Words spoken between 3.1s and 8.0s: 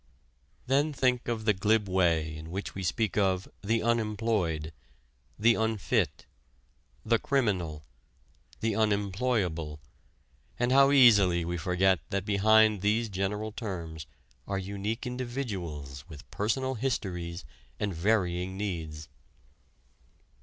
of "the unemployed," "the unfit," "the criminal,"